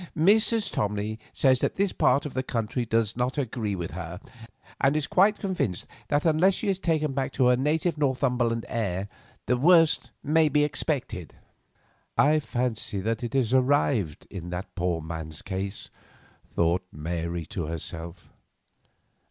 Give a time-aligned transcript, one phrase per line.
[0.17, 0.71] Mrs.
[0.71, 4.19] Tomley says that this part of the country does not agree with her,
[4.79, 9.07] and is quite convinced that unless she is taken back to her native Northumberland air
[9.45, 11.35] the worst may be expected."
[12.17, 15.91] "I fancy that it has arrived in that poor man's case,"
[16.55, 18.27] thought Mary to herself.